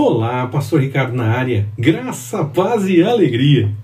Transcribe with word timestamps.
Olá, 0.00 0.46
Pastor 0.46 0.80
Ricardo 0.80 1.12
na 1.12 1.24
área. 1.24 1.68
Graça, 1.76 2.44
paz 2.44 2.86
e 2.86 3.02
alegria. 3.02 3.74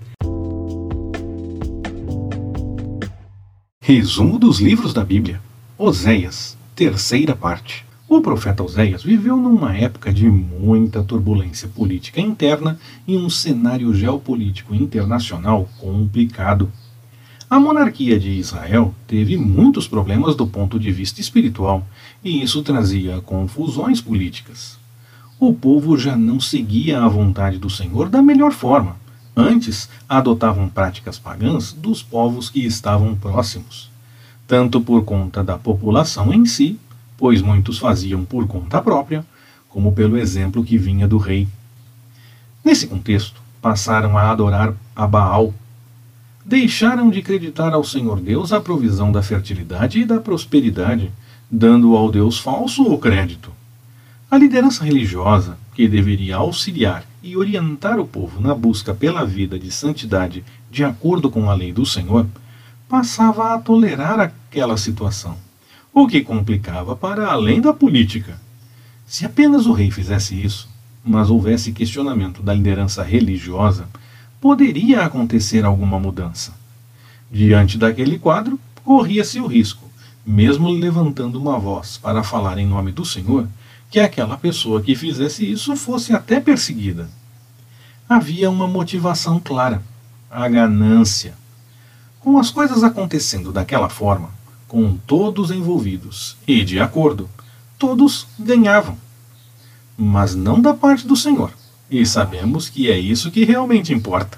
Resumo 3.81 4.39
dos 4.39 4.61
livros 4.61 4.93
da 4.93 5.03
Bíblia. 5.03 5.41
Oséias, 5.77 6.57
terceira 6.73 7.35
parte. 7.35 7.85
O 8.07 8.21
profeta 8.21 8.63
Oséias 8.63 9.03
viveu 9.03 9.35
numa 9.35 9.75
época 9.75 10.13
de 10.13 10.25
muita 10.29 11.03
turbulência 11.03 11.67
política 11.67 12.21
interna 12.21 12.79
e 13.05 13.17
um 13.17 13.29
cenário 13.29 13.93
geopolítico 13.93 14.73
internacional 14.73 15.67
complicado. 15.81 16.71
A 17.49 17.59
monarquia 17.59 18.17
de 18.17 18.29
Israel 18.29 18.95
teve 19.05 19.35
muitos 19.35 19.85
problemas 19.85 20.33
do 20.33 20.47
ponto 20.47 20.79
de 20.79 20.93
vista 20.93 21.19
espiritual, 21.19 21.85
e 22.23 22.41
isso 22.41 22.63
trazia 22.63 23.19
confusões 23.19 23.99
políticas 23.99 24.84
o 25.39 25.53
povo 25.53 25.97
já 25.97 26.15
não 26.15 26.39
seguia 26.39 27.01
a 27.01 27.07
vontade 27.07 27.57
do 27.57 27.69
Senhor 27.69 28.09
da 28.09 28.21
melhor 28.21 28.51
forma. 28.51 28.95
Antes, 29.35 29.89
adotavam 30.07 30.69
práticas 30.69 31.19
pagãs 31.19 31.73
dos 31.73 32.01
povos 32.01 32.49
que 32.49 32.65
estavam 32.65 33.15
próximos, 33.15 33.89
tanto 34.47 34.79
por 34.79 35.03
conta 35.03 35.43
da 35.43 35.57
população 35.57 36.33
em 36.33 36.45
si, 36.45 36.79
pois 37.17 37.41
muitos 37.41 37.77
faziam 37.77 38.23
por 38.23 38.47
conta 38.47 38.81
própria, 38.81 39.25
como 39.67 39.91
pelo 39.91 40.17
exemplo 40.17 40.63
que 40.63 40.77
vinha 40.77 41.05
do 41.05 41.17
rei. 41.17 41.47
Nesse 42.63 42.87
contexto, 42.87 43.41
passaram 43.61 44.17
a 44.17 44.29
adorar 44.31 44.73
a 44.95 45.05
Baal. 45.05 45.53
Deixaram 46.45 47.09
de 47.09 47.19
acreditar 47.19 47.73
ao 47.73 47.83
Senhor 47.83 48.21
Deus 48.21 48.53
a 48.53 48.61
provisão 48.61 49.11
da 49.11 49.21
fertilidade 49.21 49.99
e 49.99 50.05
da 50.05 50.19
prosperidade, 50.19 51.11
dando 51.51 51.95
ao 51.97 52.09
Deus 52.09 52.39
falso 52.39 52.83
o 52.83 52.97
crédito. 52.97 53.51
A 54.35 54.37
liderança 54.37 54.83
religiosa, 54.83 55.57
que 55.73 55.87
deveria 55.87 56.35
auxiliar 56.35 57.05
e 57.23 57.37
orientar 57.37 57.97
o 58.01 58.05
povo 58.05 58.41
na 58.41 58.53
busca 58.53 58.93
pela 58.93 59.25
vida 59.25 59.57
de 59.57 59.71
santidade 59.71 60.43
de 60.69 60.83
acordo 60.83 61.31
com 61.31 61.49
a 61.49 61.53
lei 61.53 61.71
do 61.71 61.85
Senhor, 61.85 62.27
passava 62.89 63.53
a 63.53 63.57
tolerar 63.57 64.19
aquela 64.19 64.75
situação, 64.75 65.37
o 65.93 66.05
que 66.05 66.19
complicava 66.19 66.97
para 66.97 67.31
além 67.31 67.61
da 67.61 67.73
política. 67.73 68.37
Se 69.05 69.25
apenas 69.25 69.67
o 69.67 69.71
rei 69.71 69.89
fizesse 69.89 70.35
isso, 70.35 70.67
mas 71.01 71.29
houvesse 71.29 71.71
questionamento 71.71 72.43
da 72.43 72.53
liderança 72.53 73.03
religiosa, 73.03 73.87
poderia 74.41 75.03
acontecer 75.03 75.63
alguma 75.63 75.97
mudança. 75.97 76.53
Diante 77.31 77.77
daquele 77.77 78.19
quadro, 78.19 78.59
corria-se 78.83 79.39
o 79.39 79.47
risco, 79.47 79.89
mesmo 80.27 80.67
levantando 80.67 81.39
uma 81.39 81.57
voz 81.57 81.97
para 81.97 82.21
falar 82.21 82.57
em 82.57 82.67
nome 82.67 82.91
do 82.91 83.05
Senhor, 83.05 83.47
que 83.95 83.99
aquela 84.01 84.35
pessoa 84.35 84.81
que 84.81 84.93
fizesse 84.93 85.49
isso 85.49 85.73
fosse 85.73 86.11
até 86.11 86.37
perseguida. 86.41 87.09
Havia 88.09 88.49
uma 88.49 88.67
motivação 88.67 89.39
clara: 89.39 89.81
a 90.29 90.45
ganância. 90.49 91.33
Com 92.19 92.37
as 92.37 92.51
coisas 92.51 92.83
acontecendo 92.83 93.53
daquela 93.53 93.87
forma, 93.87 94.31
com 94.67 94.97
todos 95.07 95.49
envolvidos 95.49 96.35
e 96.45 96.65
de 96.65 96.77
acordo, 96.77 97.29
todos 97.79 98.27
ganhavam. 98.37 98.97
Mas 99.97 100.35
não 100.35 100.59
da 100.59 100.73
parte 100.73 101.07
do 101.07 101.15
Senhor, 101.15 101.53
e 101.89 102.05
sabemos 102.05 102.67
que 102.67 102.91
é 102.91 102.99
isso 102.99 103.31
que 103.31 103.45
realmente 103.45 103.93
importa. 103.93 104.37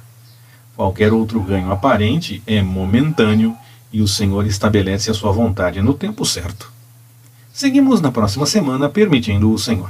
Qualquer 0.75 1.11
outro 1.11 1.39
ganho 1.41 1.71
aparente 1.71 2.43
é 2.45 2.61
momentâneo 2.61 3.57
e 3.91 4.03
o 4.03 4.07
Senhor 4.07 4.45
estabelece 4.45 5.09
a 5.09 5.15
sua 5.15 5.31
vontade 5.31 5.81
no 5.81 5.95
tempo 5.95 6.23
certo. 6.23 6.76
Seguimos 7.57 8.01
na 8.01 8.11
próxima 8.11 8.45
semana, 8.45 8.87
permitindo 8.87 9.51
o 9.51 9.57
Senhor. 9.57 9.89